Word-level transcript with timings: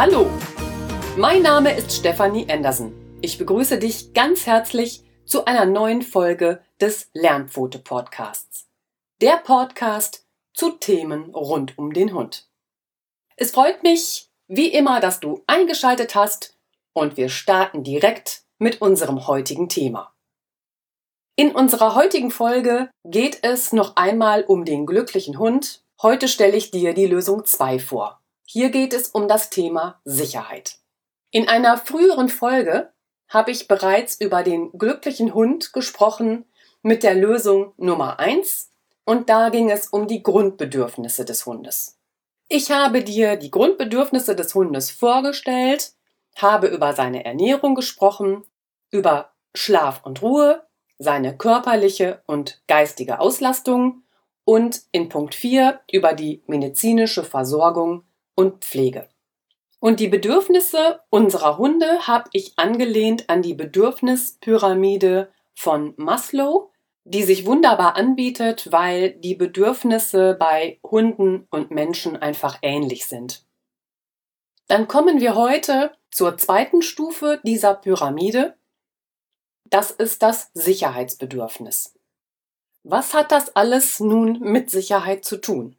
Hallo, 0.00 0.30
mein 1.16 1.42
Name 1.42 1.76
ist 1.76 1.90
Stefanie 1.90 2.48
Andersen. 2.48 2.92
Ich 3.20 3.36
begrüße 3.36 3.80
dich 3.80 4.12
ganz 4.12 4.46
herzlich 4.46 5.02
zu 5.26 5.44
einer 5.44 5.64
neuen 5.64 6.02
Folge 6.02 6.62
des 6.80 7.10
Lernpfote 7.14 7.80
Podcasts. 7.80 8.68
Der 9.20 9.38
Podcast 9.38 10.24
zu 10.54 10.70
Themen 10.70 11.34
rund 11.34 11.76
um 11.78 11.92
den 11.92 12.14
Hund. 12.14 12.48
Es 13.34 13.50
freut 13.50 13.82
mich, 13.82 14.30
wie 14.46 14.68
immer, 14.68 15.00
dass 15.00 15.18
du 15.18 15.42
eingeschaltet 15.48 16.14
hast 16.14 16.56
und 16.92 17.16
wir 17.16 17.28
starten 17.28 17.82
direkt 17.82 18.44
mit 18.58 18.80
unserem 18.80 19.26
heutigen 19.26 19.68
Thema. 19.68 20.14
In 21.34 21.50
unserer 21.50 21.96
heutigen 21.96 22.30
Folge 22.30 22.88
geht 23.02 23.40
es 23.42 23.72
noch 23.72 23.96
einmal 23.96 24.44
um 24.44 24.64
den 24.64 24.86
glücklichen 24.86 25.40
Hund. 25.40 25.82
Heute 26.00 26.28
stelle 26.28 26.56
ich 26.56 26.70
dir 26.70 26.94
die 26.94 27.06
Lösung 27.06 27.44
2 27.44 27.80
vor. 27.80 28.17
Hier 28.50 28.70
geht 28.70 28.94
es 28.94 29.08
um 29.08 29.28
das 29.28 29.50
Thema 29.50 30.00
Sicherheit. 30.06 30.78
In 31.30 31.50
einer 31.50 31.76
früheren 31.76 32.30
Folge 32.30 32.90
habe 33.28 33.50
ich 33.50 33.68
bereits 33.68 34.18
über 34.18 34.42
den 34.42 34.72
glücklichen 34.72 35.34
Hund 35.34 35.74
gesprochen 35.74 36.46
mit 36.80 37.02
der 37.02 37.14
Lösung 37.14 37.74
Nummer 37.76 38.18
1 38.18 38.70
und 39.04 39.28
da 39.28 39.50
ging 39.50 39.70
es 39.70 39.88
um 39.88 40.08
die 40.08 40.22
Grundbedürfnisse 40.22 41.26
des 41.26 41.44
Hundes. 41.44 41.98
Ich 42.48 42.70
habe 42.70 43.04
dir 43.04 43.36
die 43.36 43.50
Grundbedürfnisse 43.50 44.34
des 44.34 44.54
Hundes 44.54 44.90
vorgestellt, 44.90 45.92
habe 46.34 46.68
über 46.68 46.94
seine 46.94 47.26
Ernährung 47.26 47.74
gesprochen, 47.74 48.46
über 48.90 49.30
Schlaf 49.54 50.06
und 50.06 50.22
Ruhe, 50.22 50.66
seine 50.98 51.36
körperliche 51.36 52.22
und 52.24 52.62
geistige 52.66 53.20
Auslastung 53.20 54.04
und 54.46 54.84
in 54.90 55.10
Punkt 55.10 55.34
4 55.34 55.80
über 55.92 56.14
die 56.14 56.42
medizinische 56.46 57.24
Versorgung 57.24 58.04
und 58.38 58.64
Pflege. 58.64 59.08
Und 59.80 59.98
die 59.98 60.06
Bedürfnisse 60.06 61.00
unserer 61.10 61.58
Hunde 61.58 62.06
habe 62.06 62.30
ich 62.32 62.56
angelehnt 62.56 63.28
an 63.28 63.42
die 63.42 63.54
Bedürfnispyramide 63.54 65.32
von 65.56 65.94
Maslow, 65.96 66.70
die 67.02 67.24
sich 67.24 67.46
wunderbar 67.46 67.96
anbietet, 67.96 68.70
weil 68.70 69.14
die 69.14 69.34
Bedürfnisse 69.34 70.36
bei 70.38 70.78
Hunden 70.84 71.48
und 71.50 71.72
Menschen 71.72 72.16
einfach 72.16 72.60
ähnlich 72.62 73.06
sind. 73.06 73.44
Dann 74.68 74.86
kommen 74.86 75.18
wir 75.20 75.34
heute 75.34 75.90
zur 76.12 76.36
zweiten 76.36 76.80
Stufe 76.80 77.40
dieser 77.42 77.74
Pyramide, 77.74 78.56
das 79.64 79.90
ist 79.90 80.22
das 80.22 80.52
Sicherheitsbedürfnis. 80.54 81.98
Was 82.84 83.14
hat 83.14 83.32
das 83.32 83.56
alles 83.56 83.98
nun 83.98 84.38
mit 84.38 84.70
Sicherheit 84.70 85.24
zu 85.24 85.38
tun? 85.38 85.77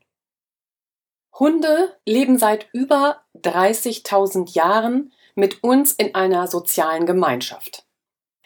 Hunde 1.39 1.95
leben 2.05 2.37
seit 2.37 2.67
über 2.73 3.21
30.000 3.37 4.53
Jahren 4.55 5.13
mit 5.35 5.63
uns 5.63 5.93
in 5.93 6.13
einer 6.13 6.47
sozialen 6.47 7.05
Gemeinschaft. 7.05 7.85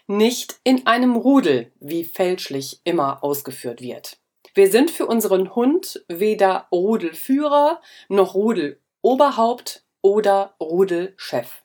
Nicht 0.06 0.60
in 0.62 0.86
einem 0.86 1.16
Rudel, 1.16 1.72
wie 1.80 2.04
fälschlich 2.04 2.80
immer 2.84 3.24
ausgeführt 3.24 3.80
wird. 3.80 4.18
Wir 4.54 4.70
sind 4.70 4.92
für 4.92 5.06
unseren 5.06 5.56
Hund 5.56 6.04
weder 6.06 6.68
Rudelführer 6.70 7.80
noch 8.08 8.34
Rudeloberhaupt 8.34 9.84
oder 10.00 10.54
Rudelchef. 10.60 11.64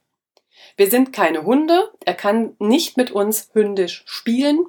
Wir 0.77 0.89
sind 0.89 1.13
keine 1.13 1.43
Hunde, 1.43 1.91
er 2.05 2.15
kann 2.15 2.55
nicht 2.57 2.97
mit 2.97 3.11
uns 3.11 3.49
hündisch 3.53 4.03
spielen 4.07 4.65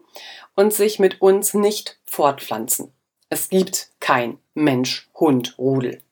und 0.56 0.75
sich 0.75 0.98
mit 0.98 1.22
uns 1.22 1.55
nicht 1.55 1.98
fortpflanzen. 2.05 2.92
Es 3.31 3.48
gibt 3.48 3.92
kein 4.00 4.38
Mensch-Hund-Rudel. 4.55 6.03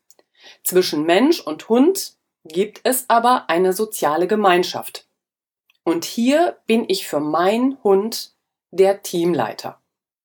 Zwischen 0.64 1.04
Mensch 1.04 1.40
und 1.40 1.68
Hund 1.68 2.14
gibt 2.44 2.80
es 2.84 3.04
aber 3.08 3.48
eine 3.48 3.72
soziale 3.72 4.26
Gemeinschaft. 4.26 5.06
Und 5.84 6.04
hier 6.04 6.58
bin 6.66 6.84
ich 6.88 7.06
für 7.06 7.20
meinen 7.20 7.82
Hund 7.82 8.34
der 8.70 9.02
Teamleiter. 9.02 9.80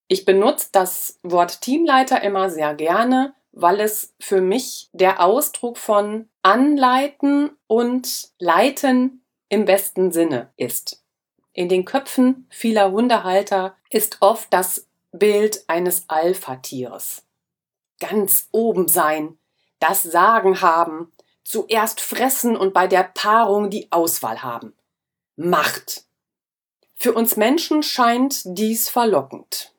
Ich 0.07 0.25
benutze 0.25 0.69
das 0.71 1.19
Wort 1.23 1.61
Teamleiter 1.61 2.21
immer 2.21 2.49
sehr 2.49 2.75
gerne, 2.75 3.33
weil 3.51 3.79
es 3.79 4.13
für 4.19 4.41
mich 4.41 4.89
der 4.91 5.23
Ausdruck 5.23 5.77
von 5.77 6.27
Anleiten 6.41 7.51
und 7.67 8.31
Leiten 8.39 9.23
im 9.49 9.65
besten 9.65 10.11
Sinne 10.11 10.51
ist. 10.57 11.03
In 11.53 11.69
den 11.69 11.85
Köpfen 11.85 12.47
vieler 12.49 12.91
Hundehalter 12.91 13.77
ist 13.89 14.17
oft 14.21 14.51
das 14.51 14.87
Bild 15.11 15.63
eines 15.67 16.09
Alpha-Tieres. 16.09 17.25
Ganz 17.99 18.49
oben 18.51 18.87
sein, 18.87 19.37
das 19.83 20.01
Sagen 20.01 20.61
haben, 20.61 21.11
zuerst 21.43 21.99
fressen 21.99 22.55
und 22.55 22.73
bei 22.73 22.87
der 22.87 23.03
Paarung 23.03 23.69
die 23.69 23.91
Auswahl 23.91 24.41
haben. 24.41 24.73
Macht. 25.35 26.05
Für 26.95 27.13
uns 27.13 27.35
Menschen 27.35 27.83
scheint 27.83 28.43
dies 28.45 28.87
verlockend. 28.87 29.73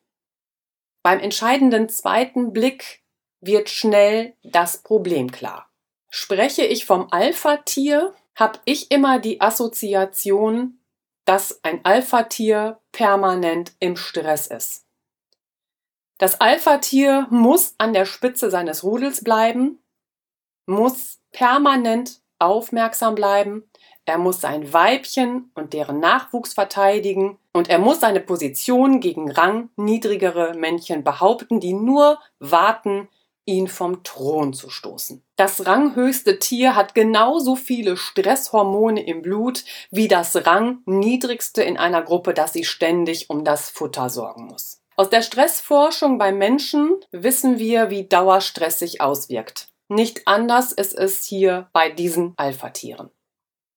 Beim 1.03 1.21
entscheidenden 1.21 1.89
zweiten 1.89 2.53
Blick 2.53 3.03
wird 3.41 3.71
schnell 3.71 4.35
das 4.43 4.83
Problem 4.83 5.33
klar. 5.33 5.71
Spreche 6.11 6.65
ich 6.65 6.85
vom 6.85 7.09
Alpha-Tier, 7.11 8.15
habe 8.35 8.59
ich 8.67 8.91
immer 8.91 9.19
die 9.19 9.41
Assoziation, 9.41 10.81
dass 11.25 11.65
ein 11.65 11.83
Alpha-Tier 11.85 12.79
permanent 12.93 13.73
im 13.81 13.97
Stress 13.97 14.49
ist. 14.49 14.85
Das 16.19 16.41
Alpha-Tier 16.41 17.27
muss 17.31 17.75
an 17.79 17.95
der 17.95 18.05
Spitze 18.05 18.51
seines 18.51 18.85
Rudels 18.85 19.25
bleiben, 19.25 19.79
muss 20.67 21.19
permanent 21.33 22.21
aufmerksam 22.39 23.15
bleiben, 23.15 23.65
er 24.07 24.19
muss 24.19 24.41
sein 24.41 24.73
Weibchen 24.73 25.51
und 25.55 25.73
deren 25.73 25.99
Nachwuchs 25.99 26.53
verteidigen 26.53 27.39
und 27.55 27.71
er 27.71 27.79
muss 27.79 28.01
seine 28.01 28.21
Position 28.21 29.01
gegen 29.01 29.31
rangniedrigere 29.31 30.55
Männchen 30.55 31.05
behaupten, 31.05 31.59
die 31.59 31.73
nur 31.73 32.19
warten, 32.39 33.09
ihn 33.47 33.69
vom 33.69 34.03
Thron 34.05 34.53
zu 34.53 34.71
stoßen. 34.71 35.23
Das 35.37 35.67
ranghöchste 35.67 36.39
Tier 36.39 36.77
hat 36.77 36.95
genauso 36.95 37.57
viele 37.57 37.97
Stresshormone 37.97 39.05
im 39.07 39.23
Blut 39.23 39.65
wie 39.91 40.09
das 40.09 40.47
rangniedrigste 40.47 41.63
in 41.63 41.77
einer 41.77 42.03
Gruppe, 42.03 42.35
das 42.35 42.55
sich 42.55 42.69
ständig 42.69 43.31
um 43.31 43.45
das 43.45 43.71
Futter 43.71 44.11
sorgen 44.11 44.47
muss. 44.47 44.81
Aus 44.97 45.11
der 45.11 45.23
Stressforschung 45.23 46.19
beim 46.19 46.39
Menschen 46.39 46.95
wissen 47.11 47.59
wir, 47.59 47.91
wie 47.91 48.07
Dauerstress 48.07 48.79
sich 48.79 49.01
auswirkt. 49.01 49.69
Nicht 49.89 50.27
anders 50.27 50.73
ist 50.73 50.95
es 50.95 51.25
hier 51.25 51.69
bei 51.73 51.91
diesen 51.91 52.35
Alpha-Tieren. 52.37 53.11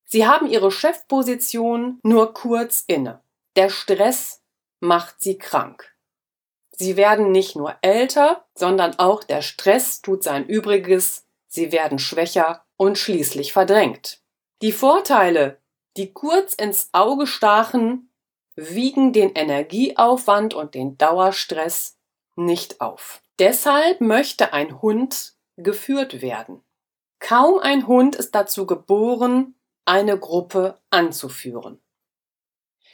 Sie 0.06 0.25
haben 0.25 0.47
ihre 0.47 0.72
Chefposition 0.72 2.00
nur 2.03 2.34
kurz 2.34 2.84
inne. 2.88 3.22
Der 3.56 3.69
Stress 3.69 4.41
macht 4.79 5.22
sie 5.22 5.38
krank. 5.38 5.94
Sie 6.72 6.95
werden 6.95 7.31
nicht 7.31 7.56
nur 7.56 7.75
älter, 7.81 8.45
sondern 8.53 9.00
auch 9.00 9.23
der 9.23 9.41
Stress 9.41 10.01
tut 10.01 10.23
sein 10.23 10.45
Übriges, 10.45 11.25
sie 11.47 11.72
werden 11.72 12.00
schwächer 12.00 12.63
und 12.78 12.97
schließlich 12.97 13.51
verdrängt. 13.51 14.22
Die 14.62 14.72
Vorteile, 14.72 15.59
die 15.97 16.13
kurz 16.13 16.53
ins 16.53 16.89
Auge 16.94 17.28
stachen, 17.28 18.12
wiegen 18.56 19.12
den 19.12 19.34
Energieaufwand 19.34 20.53
und 20.53 20.75
den 20.75 20.97
Dauerstress 20.97 21.97
nicht 22.35 22.79
auf. 22.79 23.22
Deshalb 23.39 24.00
möchte 24.01 24.53
ein 24.53 24.81
Hund 24.81 25.36
geführt 25.57 26.22
werden. 26.22 26.62
Kaum 27.19 27.59
ein 27.59 27.88
Hund 27.88 28.16
ist 28.16 28.35
dazu 28.35 28.66
geboren, 28.66 29.56
eine 29.85 30.18
Gruppe 30.18 30.79
anzuführen. 30.90 31.79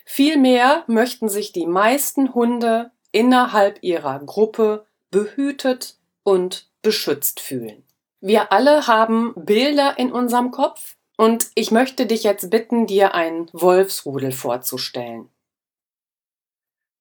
Vielmehr 0.05 0.83
möchten 0.87 1.29
sich 1.29 1.51
die 1.51 1.65
meisten 1.65 2.33
Hunde 2.33 2.91
innerhalb 3.11 3.81
ihrer 3.83 4.19
Gruppe 4.19 4.85
behütet 5.11 5.97
und 6.23 6.69
beschützt 6.81 7.39
fühlen. 7.39 7.83
Wir 8.19 8.51
alle 8.51 8.87
haben 8.87 9.33
Bilder 9.35 9.97
in 9.97 10.11
unserem 10.11 10.51
Kopf 10.51 10.95
und 11.17 11.47
ich 11.55 11.71
möchte 11.71 12.05
dich 12.05 12.23
jetzt 12.23 12.49
bitten, 12.49 12.87
dir 12.87 13.13
ein 13.13 13.49
Wolfsrudel 13.53 14.31
vorzustellen. 14.31 15.29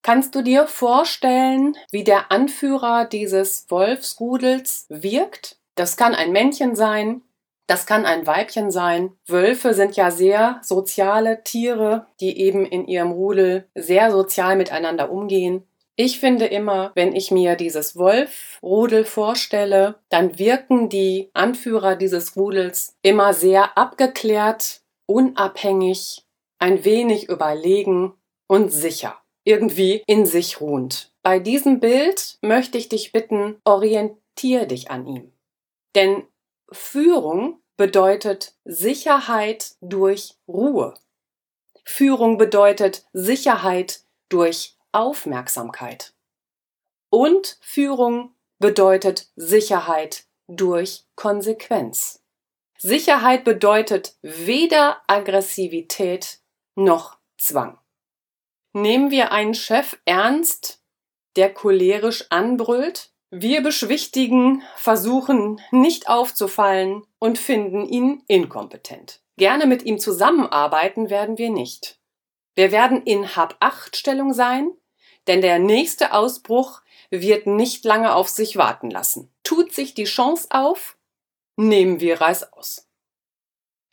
Kannst 0.02 0.34
du 0.34 0.42
dir 0.42 0.66
vorstellen, 0.66 1.76
wie 1.92 2.02
der 2.02 2.32
Anführer 2.32 3.04
dieses 3.04 3.66
Wolfsrudels 3.68 4.86
wirkt? 4.88 5.56
Das 5.76 5.96
kann 5.96 6.14
ein 6.14 6.32
Männchen 6.32 6.74
sein, 6.74 7.22
das 7.68 7.86
kann 7.86 8.04
ein 8.04 8.26
Weibchen 8.26 8.70
sein. 8.70 9.12
Wölfe 9.26 9.74
sind 9.74 9.96
ja 9.96 10.10
sehr 10.10 10.60
soziale 10.62 11.44
Tiere, 11.44 12.06
die 12.20 12.38
eben 12.40 12.66
in 12.66 12.86
ihrem 12.86 13.12
Rudel 13.12 13.68
sehr 13.74 14.10
sozial 14.10 14.56
miteinander 14.56 15.10
umgehen. 15.10 15.62
Ich 15.94 16.18
finde 16.18 16.46
immer, 16.46 16.90
wenn 16.94 17.14
ich 17.14 17.30
mir 17.30 17.54
dieses 17.54 17.96
Wolf-Rudel 17.96 19.04
vorstelle, 19.04 19.94
dann 20.08 20.38
wirken 20.38 20.88
die 20.88 21.30
Anführer 21.32 21.96
dieses 21.96 22.36
Rudels 22.36 22.96
immer 23.02 23.34
sehr 23.34 23.78
abgeklärt, 23.78 24.80
unabhängig, 25.06 26.26
ein 26.58 26.84
wenig 26.84 27.28
überlegen 27.28 28.14
und 28.48 28.70
sicher, 28.72 29.21
irgendwie 29.44 30.02
in 30.06 30.26
sich 30.26 30.60
ruhend. 30.60 31.12
Bei 31.22 31.38
diesem 31.38 31.80
Bild 31.80 32.38
möchte 32.42 32.78
ich 32.78 32.88
dich 32.88 33.12
bitten, 33.12 33.56
orientier 33.64 34.66
dich 34.66 34.90
an 34.90 35.06
ihm. 35.06 35.32
Denn 35.94 36.26
Führung 36.70 37.60
bedeutet 37.76 38.54
Sicherheit 38.64 39.76
durch 39.80 40.34
Ruhe. 40.48 40.94
Führung 41.84 42.38
bedeutet 42.38 43.06
Sicherheit 43.12 44.04
durch 44.28 44.76
Aufmerksamkeit. 44.92 46.14
Und 47.10 47.58
Führung 47.60 48.34
bedeutet 48.58 49.30
Sicherheit 49.36 50.24
durch 50.46 51.04
Konsequenz. 51.16 52.22
Sicherheit 52.78 53.44
bedeutet 53.44 54.16
weder 54.22 55.02
Aggressivität 55.06 56.40
noch 56.74 57.18
Zwang. 57.38 57.78
Nehmen 58.72 59.10
wir 59.10 59.32
einen 59.32 59.54
Chef 59.54 59.98
ernst, 60.04 60.82
der 61.36 61.52
cholerisch 61.52 62.26
anbrüllt? 62.30 63.10
Wir 63.30 63.62
beschwichtigen, 63.62 64.62
versuchen 64.76 65.60
nicht 65.70 66.08
aufzufallen 66.08 67.02
und 67.18 67.38
finden 67.38 67.86
ihn 67.86 68.22
inkompetent. 68.28 69.22
Gerne 69.38 69.66
mit 69.66 69.84
ihm 69.84 69.98
zusammenarbeiten 69.98 71.08
werden 71.08 71.38
wir 71.38 71.50
nicht. 71.50 71.98
Wir 72.54 72.72
werden 72.72 73.02
in 73.02 73.34
Hab-Acht-Stellung 73.34 74.34
sein, 74.34 74.70
denn 75.26 75.40
der 75.40 75.58
nächste 75.58 76.12
Ausbruch 76.12 76.82
wird 77.10 77.46
nicht 77.46 77.84
lange 77.84 78.14
auf 78.14 78.28
sich 78.28 78.56
warten 78.56 78.90
lassen. 78.90 79.32
Tut 79.42 79.72
sich 79.72 79.94
die 79.94 80.04
Chance 80.04 80.48
auf, 80.50 80.98
nehmen 81.56 82.00
wir 82.00 82.20
Reis 82.20 82.52
aus. 82.52 82.91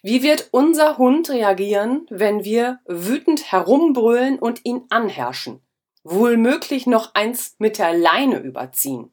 Wie 0.01 0.23
wird 0.23 0.49
unser 0.51 0.97
Hund 0.97 1.29
reagieren, 1.29 2.05
wenn 2.09 2.45
wir 2.45 2.79
wütend 2.85 3.51
herumbrüllen 3.51 4.39
und 4.39 4.61
ihn 4.63 4.85
anherrschen? 4.89 5.61
Wohl 6.03 6.37
möglich 6.37 6.87
noch 6.87 7.13
eins 7.15 7.55
mit 7.59 7.77
der 7.77 7.93
Leine 7.93 8.39
überziehen 8.39 9.09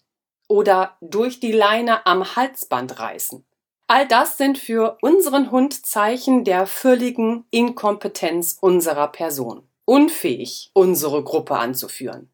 oder 0.49 0.97
durch 1.01 1.41
die 1.41 1.51
Leine 1.51 2.07
am 2.07 2.37
Halsband 2.37 3.01
reißen. 3.01 3.45
All 3.89 4.07
das 4.07 4.37
sind 4.37 4.59
für 4.59 4.99
unseren 5.01 5.51
Hund 5.51 5.87
Zeichen 5.87 6.45
der 6.45 6.67
völligen 6.67 7.47
Inkompetenz 7.51 8.59
unserer 8.61 9.09
Person. 9.09 9.69
Unfähig, 9.85 10.71
unsere 10.73 11.23
Gruppe 11.23 11.57
anzuführen. 11.57 12.31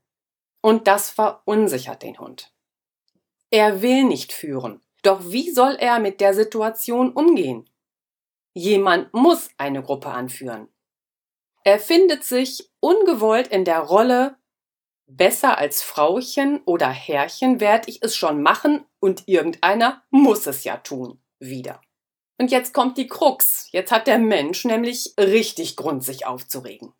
Und 0.63 0.87
das 0.87 1.11
verunsichert 1.11 2.03
den 2.03 2.19
Hund. 2.19 2.53
Er 3.51 3.83
will 3.83 4.05
nicht 4.05 4.33
führen. 4.33 4.81
Doch 5.03 5.21
wie 5.31 5.51
soll 5.51 5.75
er 5.75 5.99
mit 5.99 6.21
der 6.21 6.33
Situation 6.33 7.13
umgehen? 7.13 7.69
Jemand 8.55 9.13
muss 9.15 9.49
eine 9.57 9.83
Gruppe 9.83 10.09
anführen. 10.09 10.69
Er 11.65 11.79
findet 11.79 12.25
sich 12.25 12.71
ungewollt 12.81 13.49
in 13.49 13.65
der 13.65 13.81
Rolle 13.81 14.37
besser 15.07 15.59
als 15.59 15.83
Frauchen 15.83 16.63
oder 16.65 16.89
Herrchen 16.89 17.61
werd 17.61 17.89
ich 17.89 18.03
es 18.03 18.17
schon 18.17 18.43
machen 18.43 18.85
und 19.01 19.25
irgendeiner 19.27 20.03
muss 20.11 20.47
es 20.47 20.65
ja 20.65 20.79
tun. 20.79 21.21
Wieder. 21.39 21.81
Und 22.39 22.51
jetzt 22.51 22.73
kommt 22.73 22.99
die 22.99 23.09
Krux. 23.09 23.69
Jetzt 23.73 23.93
hat 23.93 24.07
der 24.07 24.19
Mensch 24.19 24.65
nämlich 24.65 25.15
richtig 25.19 25.77
Grund, 25.77 26.03
sich 26.03 26.27
aufzuregen. 26.27 26.93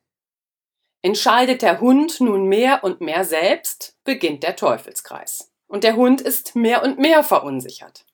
Entscheidet 1.03 1.63
der 1.63 1.81
Hund 1.81 2.21
nun 2.21 2.47
mehr 2.47 2.85
und 2.85 3.01
mehr 3.01 3.25
selbst, 3.25 3.97
beginnt 4.05 4.45
der 4.45 4.57
Teufelskreis. 4.57 5.53
Und 5.67 5.85
der 5.85 5.97
Hund 5.97 6.21
ist 6.21 6.55
mehr 6.55 6.83
und 6.83 6.99
mehr 6.99 7.25
verunsichert. 7.25 8.05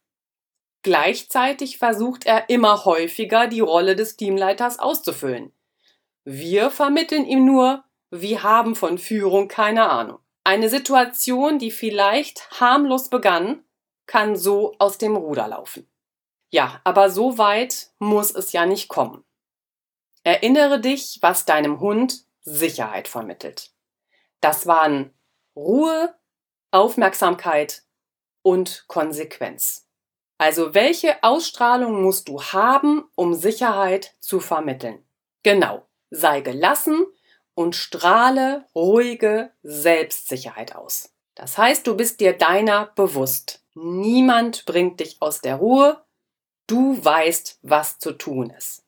Gleichzeitig 0.88 1.76
versucht 1.76 2.25
er 2.25 2.49
immer 2.49 2.87
häufiger, 2.87 3.46
die 3.46 3.61
Rolle 3.61 3.94
des 3.94 4.17
Teamleiters 4.17 4.79
auszufüllen. 4.79 5.52
Wir 6.25 6.70
vermitteln 6.70 7.26
ihm 7.26 7.44
nur, 7.44 7.85
wir 8.08 8.43
haben 8.43 8.75
von 8.75 8.96
Führung 8.96 9.49
keine 9.49 9.90
Ahnung. 9.90 10.19
Eine 10.44 10.70
Situation, 10.70 11.58
die 11.58 11.70
vielleicht 11.70 12.50
harmlos 12.58 13.11
begann, 13.11 13.64
kann 14.06 14.35
so 14.35 14.76
aus 14.79 14.96
dem 14.96 15.14
Ruder 15.14 15.49
laufen. 15.49 15.87
Ja, 16.49 16.81
aber 16.85 17.11
so 17.11 17.37
weit 17.37 17.90
muss 17.99 18.35
es 18.35 18.52
ja 18.52 18.64
nicht 18.64 18.88
kommen. 18.88 19.23
Erinnere 20.25 20.81
dich, 20.81 21.19
was 21.20 21.44
deinem 21.44 21.81
Hund 21.81 22.25
Sicherheit 22.40 23.08
vermittelt. 23.08 23.73
Das 24.40 24.67
waren 24.67 25.12
Ruhe, 25.55 26.14
Aufmerksamkeit 26.70 27.82
und 28.40 28.87
Konsequenz. 28.88 29.85
Also 30.38 30.73
welche 30.73 31.23
Ausstrahlung 31.25 32.00
musst 32.00 32.29
du 32.29 32.40
haben, 32.40 33.05
um 33.17 33.35
Sicherheit 33.35 34.14
zu 34.20 34.38
vermitteln? 34.38 35.05
Genau, 35.43 35.87
sei 36.11 36.40
gelassen 36.40 37.06
und 37.55 37.75
strahle 37.75 38.67
ruhige 38.75 39.50
Selbstsicherheit 39.62 40.76
aus. 40.76 41.12
Das 41.35 41.58
heißt, 41.58 41.87
du 41.87 41.96
bist 41.96 42.20
dir 42.20 42.32
deiner 42.32 42.87
bewusst. 42.94 43.64
Niemand 43.75 44.64
bringt 44.64 45.00
dich 45.00 45.17
aus 45.20 45.40
der 45.40 45.56
Ruhe. 45.56 46.05
Du 46.69 47.05
weißt, 47.05 47.58
was 47.62 47.99
zu 47.99 48.12
tun 48.12 48.50
ist. 48.50 48.85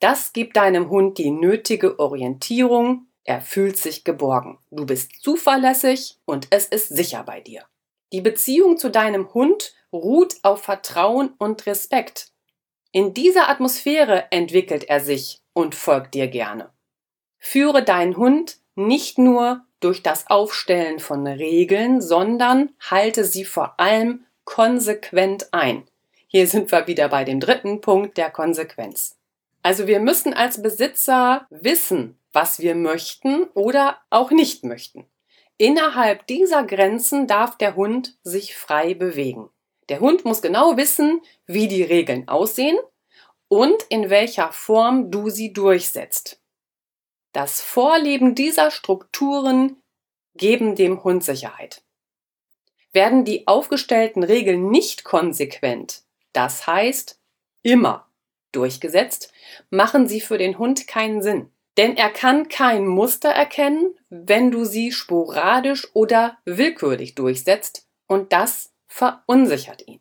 Das 0.00 0.34
gibt 0.34 0.56
deinem 0.56 0.90
Hund 0.90 1.16
die 1.16 1.30
nötige 1.30 1.98
Orientierung. 1.98 3.06
Er 3.22 3.40
fühlt 3.40 3.78
sich 3.78 4.04
geborgen. 4.04 4.58
Du 4.70 4.84
bist 4.84 5.22
zuverlässig 5.22 6.18
und 6.26 6.46
es 6.50 6.66
ist 6.66 6.88
sicher 6.88 7.22
bei 7.22 7.40
dir. 7.40 7.64
Die 8.12 8.20
Beziehung 8.20 8.76
zu 8.76 8.90
deinem 8.90 9.32
Hund 9.32 9.74
ruht 9.94 10.34
auf 10.42 10.62
Vertrauen 10.62 11.32
und 11.38 11.66
Respekt. 11.66 12.28
In 12.92 13.14
dieser 13.14 13.48
Atmosphäre 13.48 14.30
entwickelt 14.30 14.84
er 14.84 15.00
sich 15.00 15.40
und 15.52 15.74
folgt 15.74 16.14
dir 16.14 16.28
gerne. 16.28 16.70
Führe 17.38 17.82
deinen 17.82 18.16
Hund 18.16 18.58
nicht 18.74 19.18
nur 19.18 19.64
durch 19.80 20.02
das 20.02 20.28
Aufstellen 20.28 20.98
von 20.98 21.26
Regeln, 21.26 22.00
sondern 22.00 22.70
halte 22.80 23.24
sie 23.24 23.44
vor 23.44 23.78
allem 23.78 24.24
konsequent 24.44 25.52
ein. 25.52 25.84
Hier 26.26 26.46
sind 26.46 26.72
wir 26.72 26.86
wieder 26.86 27.08
bei 27.08 27.24
dem 27.24 27.40
dritten 27.40 27.80
Punkt 27.80 28.18
der 28.18 28.30
Konsequenz. 28.30 29.16
Also 29.62 29.86
wir 29.86 30.00
müssen 30.00 30.34
als 30.34 30.60
Besitzer 30.60 31.46
wissen, 31.50 32.18
was 32.32 32.58
wir 32.58 32.74
möchten 32.74 33.44
oder 33.54 33.98
auch 34.10 34.30
nicht 34.30 34.64
möchten. 34.64 35.06
Innerhalb 35.56 36.26
dieser 36.26 36.64
Grenzen 36.64 37.26
darf 37.26 37.56
der 37.56 37.76
Hund 37.76 38.18
sich 38.24 38.56
frei 38.56 38.94
bewegen. 38.94 39.48
Der 39.88 40.00
Hund 40.00 40.24
muss 40.24 40.42
genau 40.42 40.76
wissen, 40.76 41.20
wie 41.46 41.68
die 41.68 41.82
Regeln 41.82 42.28
aussehen 42.28 42.78
und 43.48 43.82
in 43.88 44.10
welcher 44.10 44.52
Form 44.52 45.10
du 45.10 45.30
sie 45.30 45.52
durchsetzt. 45.52 46.40
Das 47.32 47.60
Vorleben 47.60 48.34
dieser 48.34 48.70
Strukturen 48.70 49.82
geben 50.34 50.76
dem 50.76 51.04
Hund 51.04 51.24
Sicherheit. 51.24 51.82
Werden 52.92 53.24
die 53.24 53.46
aufgestellten 53.46 54.22
Regeln 54.22 54.70
nicht 54.70 55.04
konsequent, 55.04 56.04
das 56.32 56.66
heißt 56.66 57.20
immer 57.62 58.08
durchgesetzt, 58.52 59.32
machen 59.70 60.06
sie 60.06 60.20
für 60.20 60.38
den 60.38 60.58
Hund 60.58 60.86
keinen 60.86 61.22
Sinn. 61.22 61.50
Denn 61.76 61.96
er 61.96 62.10
kann 62.10 62.48
kein 62.48 62.86
Muster 62.86 63.30
erkennen, 63.30 63.98
wenn 64.08 64.52
du 64.52 64.64
sie 64.64 64.92
sporadisch 64.92 65.88
oder 65.92 66.38
willkürlich 66.44 67.16
durchsetzt 67.16 67.88
und 68.06 68.32
das 68.32 68.73
verunsichert 68.94 69.88
ihn. 69.88 69.98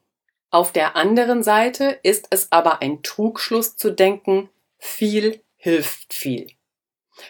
Auf 0.51 0.71
der 0.71 0.95
anderen 0.95 1.41
Seite 1.41 1.99
ist 2.03 2.27
es 2.29 2.51
aber 2.51 2.83
ein 2.83 3.01
Trugschluss 3.01 3.75
zu 3.75 3.89
denken, 3.89 4.49
viel 4.77 5.41
hilft 5.55 6.13
viel. 6.13 6.51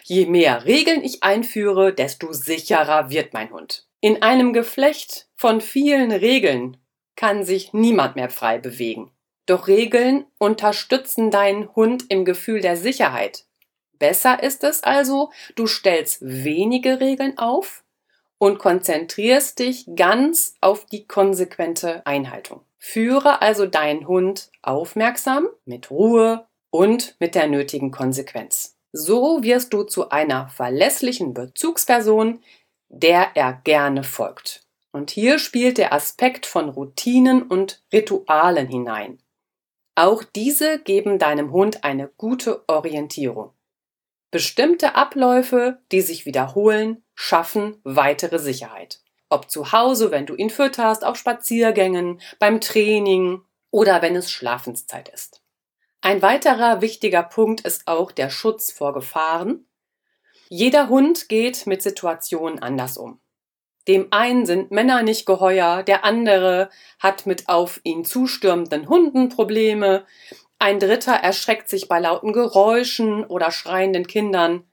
Je 0.02 0.26
mehr 0.26 0.66
Regeln 0.66 1.02
ich 1.02 1.22
einführe, 1.22 1.94
desto 1.94 2.34
sicherer 2.34 3.08
wird 3.08 3.32
mein 3.32 3.50
Hund. 3.50 3.86
In 4.00 4.20
einem 4.20 4.52
Geflecht 4.52 5.30
von 5.36 5.62
vielen 5.62 6.12
Regeln 6.12 6.76
kann 7.16 7.44
sich 7.44 7.72
niemand 7.72 8.16
mehr 8.16 8.28
frei 8.28 8.58
bewegen. 8.58 9.10
Doch 9.46 9.66
Regeln 9.66 10.26
unterstützen 10.36 11.30
deinen 11.30 11.74
Hund 11.74 12.04
im 12.10 12.26
Gefühl 12.26 12.60
der 12.60 12.76
Sicherheit. 12.76 13.46
Besser 13.98 14.42
ist 14.42 14.64
es 14.64 14.82
also, 14.82 15.30
du 15.54 15.66
stellst 15.66 16.18
wenige 16.20 17.00
Regeln 17.00 17.38
auf 17.38 17.83
und 18.44 18.58
konzentrierst 18.58 19.58
dich 19.58 19.86
ganz 19.96 20.54
auf 20.60 20.84
die 20.84 21.06
konsequente 21.06 22.04
Einhaltung. 22.04 22.60
Führe 22.76 23.40
also 23.40 23.64
deinen 23.64 24.06
Hund 24.06 24.50
aufmerksam, 24.60 25.48
mit 25.64 25.90
Ruhe 25.90 26.46
und 26.68 27.16
mit 27.20 27.34
der 27.34 27.46
nötigen 27.46 27.90
Konsequenz. 27.90 28.76
So 28.92 29.42
wirst 29.42 29.72
du 29.72 29.84
zu 29.84 30.10
einer 30.10 30.50
verlässlichen 30.50 31.32
Bezugsperson, 31.32 32.40
der 32.90 33.30
er 33.34 33.62
gerne 33.64 34.04
folgt. 34.04 34.66
Und 34.92 35.10
hier 35.10 35.38
spielt 35.38 35.78
der 35.78 35.94
Aspekt 35.94 36.44
von 36.44 36.68
Routinen 36.68 37.44
und 37.44 37.82
Ritualen 37.94 38.68
hinein. 38.68 39.22
Auch 39.94 40.22
diese 40.22 40.80
geben 40.80 41.18
deinem 41.18 41.50
Hund 41.50 41.82
eine 41.82 42.08
gute 42.18 42.62
Orientierung. 42.68 43.54
Bestimmte 44.30 44.96
Abläufe, 44.96 45.78
die 45.92 46.02
sich 46.02 46.26
wiederholen, 46.26 47.03
schaffen 47.14 47.80
weitere 47.84 48.38
Sicherheit. 48.38 49.00
Ob 49.28 49.50
zu 49.50 49.72
Hause, 49.72 50.10
wenn 50.10 50.26
du 50.26 50.34
ihn 50.34 50.50
fütterst, 50.50 51.04
auf 51.04 51.16
Spaziergängen, 51.16 52.20
beim 52.38 52.60
Training 52.60 53.42
oder 53.70 54.02
wenn 54.02 54.16
es 54.16 54.30
Schlafenszeit 54.30 55.08
ist. 55.08 55.42
Ein 56.00 56.22
weiterer 56.22 56.80
wichtiger 56.80 57.22
Punkt 57.22 57.62
ist 57.62 57.88
auch 57.88 58.12
der 58.12 58.30
Schutz 58.30 58.70
vor 58.70 58.92
Gefahren. 58.92 59.66
Jeder 60.48 60.88
Hund 60.88 61.28
geht 61.28 61.66
mit 61.66 61.82
Situationen 61.82 62.60
anders 62.60 62.98
um. 62.98 63.20
Dem 63.88 64.08
einen 64.12 64.46
sind 64.46 64.70
Männer 64.70 65.02
nicht 65.02 65.26
geheuer, 65.26 65.82
der 65.82 66.04
andere 66.04 66.70
hat 66.98 67.26
mit 67.26 67.48
auf 67.48 67.80
ihn 67.84 68.04
zustürmenden 68.04 68.88
Hunden 68.88 69.28
Probleme, 69.28 70.06
ein 70.58 70.78
dritter 70.78 71.12
erschreckt 71.12 71.68
sich 71.68 71.88
bei 71.88 72.00
lauten 72.00 72.32
Geräuschen 72.32 73.24
oder 73.24 73.50
schreienden 73.50 74.06
Kindern. 74.06 74.64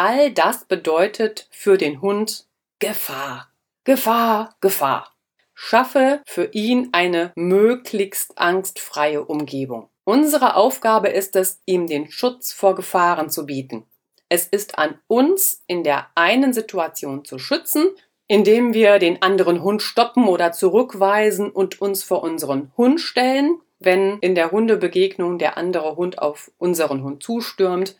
All 0.00 0.30
das 0.30 0.64
bedeutet 0.64 1.48
für 1.50 1.76
den 1.76 2.00
Hund 2.00 2.46
Gefahr, 2.78 3.48
Gefahr, 3.82 4.54
Gefahr. 4.60 5.12
Schaffe 5.54 6.22
für 6.24 6.44
ihn 6.52 6.90
eine 6.92 7.32
möglichst 7.34 8.38
angstfreie 8.38 9.24
Umgebung. 9.24 9.88
Unsere 10.04 10.54
Aufgabe 10.54 11.08
ist 11.08 11.34
es, 11.34 11.60
ihm 11.66 11.88
den 11.88 12.12
Schutz 12.12 12.52
vor 12.52 12.76
Gefahren 12.76 13.28
zu 13.28 13.44
bieten. 13.44 13.86
Es 14.28 14.46
ist 14.46 14.78
an 14.78 15.00
uns, 15.08 15.64
in 15.66 15.82
der 15.82 16.06
einen 16.14 16.52
Situation 16.52 17.24
zu 17.24 17.40
schützen 17.40 17.88
indem 18.28 18.74
wir 18.74 18.98
den 18.98 19.22
anderen 19.22 19.62
Hund 19.62 19.82
stoppen 19.82 20.28
oder 20.28 20.52
zurückweisen 20.52 21.50
und 21.50 21.80
uns 21.80 22.04
vor 22.04 22.22
unseren 22.22 22.70
Hund 22.76 23.00
stellen, 23.00 23.58
wenn 23.78 24.18
in 24.18 24.34
der 24.34 24.52
Hundebegegnung 24.52 25.38
der 25.38 25.56
andere 25.56 25.96
Hund 25.96 26.18
auf 26.18 26.50
unseren 26.58 27.02
Hund 27.02 27.22
zustürmt 27.22 27.96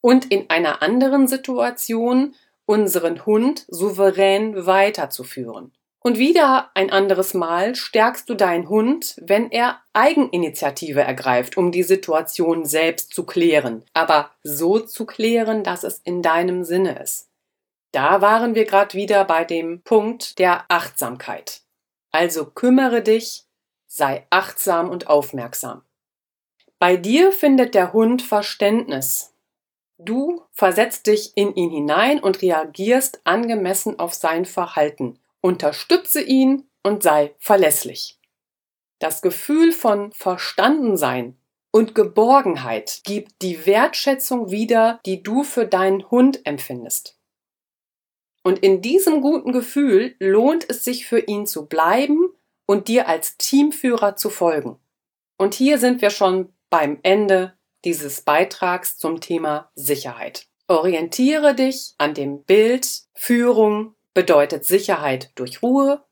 und 0.00 0.30
in 0.30 0.48
einer 0.50 0.82
anderen 0.82 1.28
Situation 1.28 2.34
unseren 2.66 3.26
Hund 3.26 3.64
souverän 3.68 4.66
weiterzuführen. 4.66 5.72
Und 6.02 6.18
wieder 6.18 6.70
ein 6.74 6.90
anderes 6.90 7.34
Mal 7.34 7.74
stärkst 7.74 8.28
du 8.30 8.34
deinen 8.34 8.70
Hund, 8.70 9.16
wenn 9.20 9.50
er 9.50 9.80
Eigeninitiative 9.92 11.02
ergreift, 11.02 11.58
um 11.58 11.72
die 11.72 11.82
Situation 11.82 12.64
selbst 12.64 13.12
zu 13.12 13.26
klären, 13.26 13.84
aber 13.92 14.30
so 14.42 14.78
zu 14.78 15.04
klären, 15.04 15.62
dass 15.62 15.84
es 15.84 15.98
in 15.98 16.22
deinem 16.22 16.64
Sinne 16.64 16.98
ist. 17.02 17.28
Da 17.92 18.22
waren 18.22 18.54
wir 18.54 18.64
gerade 18.64 18.94
wieder 18.94 19.24
bei 19.24 19.44
dem 19.44 19.82
Punkt 19.82 20.38
der 20.38 20.64
Achtsamkeit. 20.68 21.62
Also 22.12 22.46
kümmere 22.46 23.02
dich, 23.02 23.44
sei 23.86 24.26
achtsam 24.30 24.88
und 24.88 25.08
aufmerksam. 25.08 25.82
Bei 26.78 26.96
dir 26.96 27.30
findet 27.32 27.74
der 27.74 27.92
Hund 27.92 28.22
Verständnis. 28.22 29.29
Du 30.02 30.42
versetzt 30.52 31.06
dich 31.06 31.32
in 31.36 31.54
ihn 31.54 31.70
hinein 31.70 32.20
und 32.20 32.40
reagierst 32.40 33.20
angemessen 33.24 33.98
auf 33.98 34.14
sein 34.14 34.46
Verhalten. 34.46 35.18
Unterstütze 35.42 36.22
ihn 36.22 36.70
und 36.82 37.02
sei 37.02 37.34
verlässlich. 37.38 38.18
Das 38.98 39.20
Gefühl 39.20 39.72
von 39.72 40.12
Verstandensein 40.12 41.36
und 41.70 41.94
Geborgenheit 41.94 43.02
gibt 43.04 43.42
die 43.42 43.66
Wertschätzung 43.66 44.50
wieder, 44.50 45.00
die 45.04 45.22
du 45.22 45.42
für 45.42 45.66
deinen 45.66 46.10
Hund 46.10 46.46
empfindest. 46.46 47.18
Und 48.42 48.60
in 48.60 48.80
diesem 48.80 49.20
guten 49.20 49.52
Gefühl 49.52 50.16
lohnt 50.18 50.68
es 50.68 50.82
sich 50.82 51.06
für 51.06 51.20
ihn 51.20 51.46
zu 51.46 51.66
bleiben 51.66 52.32
und 52.66 52.88
dir 52.88 53.06
als 53.06 53.36
Teamführer 53.36 54.16
zu 54.16 54.30
folgen. 54.30 54.78
Und 55.36 55.52
hier 55.54 55.78
sind 55.78 56.00
wir 56.00 56.10
schon 56.10 56.54
beim 56.70 56.98
Ende 57.02 57.58
dieses 57.84 58.22
Beitrags 58.22 58.98
zum 58.98 59.20
Thema 59.20 59.70
Sicherheit. 59.74 60.46
Orientiere 60.68 61.54
dich 61.54 61.94
an 61.98 62.14
dem 62.14 62.44
Bild, 62.44 63.02
Führung 63.14 63.94
bedeutet 64.14 64.64
Sicherheit 64.64 65.32
durch 65.34 65.62
Ruhe, 65.62 66.04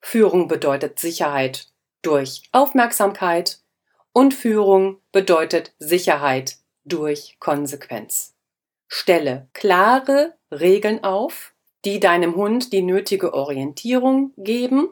Führung 0.00 0.48
bedeutet 0.48 0.98
Sicherheit 0.98 1.68
durch 2.02 2.42
Aufmerksamkeit 2.52 3.60
und 4.12 4.32
Führung 4.32 5.00
bedeutet 5.12 5.74
Sicherheit 5.78 6.58
durch 6.84 7.36
Konsequenz. 7.40 8.34
Stelle 8.86 9.48
klare 9.52 10.34
Regeln 10.50 11.04
auf, 11.04 11.54
die 11.84 12.00
deinem 12.00 12.34
Hund 12.34 12.72
die 12.72 12.82
nötige 12.82 13.34
Orientierung 13.34 14.32
geben, 14.36 14.88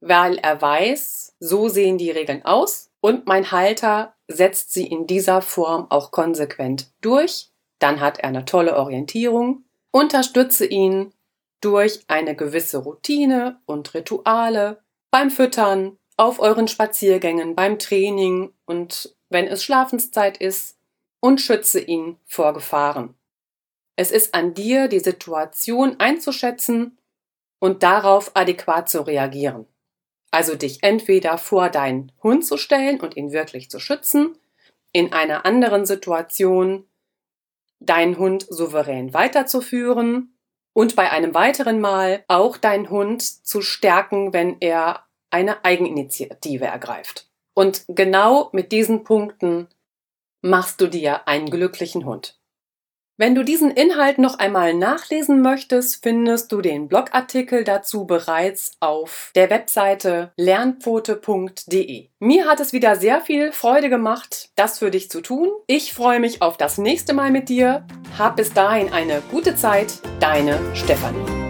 weil 0.00 0.38
er 0.38 0.60
weiß, 0.60 1.36
so 1.38 1.68
sehen 1.68 1.98
die 1.98 2.10
Regeln 2.10 2.44
aus 2.44 2.91
und 3.02 3.26
mein 3.26 3.50
Halter 3.50 4.14
setzt 4.28 4.72
sie 4.72 4.86
in 4.86 5.06
dieser 5.06 5.42
Form 5.42 5.88
auch 5.90 6.12
konsequent 6.12 6.92
durch, 7.00 7.50
dann 7.80 8.00
hat 8.00 8.20
er 8.20 8.28
eine 8.28 8.44
tolle 8.44 8.76
Orientierung. 8.76 9.64
Unterstütze 9.90 10.64
ihn 10.64 11.12
durch 11.60 12.04
eine 12.06 12.36
gewisse 12.36 12.78
Routine 12.78 13.60
und 13.66 13.92
Rituale 13.92 14.82
beim 15.10 15.30
Füttern, 15.30 15.98
auf 16.16 16.38
euren 16.38 16.68
Spaziergängen, 16.68 17.56
beim 17.56 17.78
Training 17.78 18.52
und 18.66 19.16
wenn 19.30 19.48
es 19.48 19.64
Schlafenszeit 19.64 20.36
ist 20.36 20.78
und 21.20 21.40
schütze 21.40 21.80
ihn 21.80 22.18
vor 22.24 22.52
Gefahren. 22.52 23.14
Es 23.96 24.12
ist 24.12 24.34
an 24.34 24.54
dir, 24.54 24.88
die 24.88 25.00
Situation 25.00 25.98
einzuschätzen 25.98 26.98
und 27.58 27.82
darauf 27.82 28.30
adäquat 28.34 28.88
zu 28.88 29.02
reagieren. 29.02 29.66
Also 30.32 30.56
dich 30.56 30.82
entweder 30.82 31.38
vor 31.38 31.68
deinen 31.68 32.10
Hund 32.22 32.44
zu 32.44 32.56
stellen 32.56 33.00
und 33.00 33.16
ihn 33.16 33.32
wirklich 33.32 33.70
zu 33.70 33.78
schützen, 33.78 34.36
in 34.92 35.12
einer 35.12 35.46
anderen 35.46 35.86
Situation 35.86 36.88
deinen 37.80 38.18
Hund 38.18 38.46
souverän 38.48 39.14
weiterzuführen 39.14 40.36
und 40.72 40.96
bei 40.96 41.10
einem 41.10 41.34
weiteren 41.34 41.80
Mal 41.80 42.24
auch 42.28 42.56
deinen 42.56 42.90
Hund 42.90 43.22
zu 43.22 43.60
stärken, 43.60 44.32
wenn 44.32 44.56
er 44.60 45.06
eine 45.30 45.64
Eigeninitiative 45.64 46.64
ergreift. 46.64 47.28
Und 47.54 47.84
genau 47.88 48.48
mit 48.52 48.72
diesen 48.72 49.04
Punkten 49.04 49.68
machst 50.40 50.80
du 50.80 50.86
dir 50.86 51.28
einen 51.28 51.50
glücklichen 51.50 52.04
Hund. 52.04 52.41
Wenn 53.18 53.34
du 53.34 53.44
diesen 53.44 53.70
Inhalt 53.70 54.18
noch 54.18 54.38
einmal 54.38 54.74
nachlesen 54.74 55.42
möchtest, 55.42 56.02
findest 56.02 56.50
du 56.50 56.62
den 56.62 56.88
Blogartikel 56.88 57.62
dazu 57.62 58.06
bereits 58.06 58.72
auf 58.80 59.30
der 59.34 59.50
Webseite 59.50 60.32
lernpfote.de. 60.36 62.08
Mir 62.18 62.46
hat 62.46 62.60
es 62.60 62.72
wieder 62.72 62.96
sehr 62.96 63.20
viel 63.20 63.52
Freude 63.52 63.90
gemacht, 63.90 64.50
das 64.56 64.78
für 64.78 64.90
dich 64.90 65.10
zu 65.10 65.20
tun. 65.20 65.50
Ich 65.66 65.92
freue 65.92 66.20
mich 66.20 66.40
auf 66.40 66.56
das 66.56 66.78
nächste 66.78 67.12
Mal 67.12 67.30
mit 67.30 67.48
dir. 67.48 67.86
Hab 68.18 68.36
bis 68.36 68.52
dahin 68.52 68.92
eine 68.92 69.22
gute 69.30 69.56
Zeit. 69.56 70.00
Deine 70.18 70.58
Stefanie. 70.74 71.41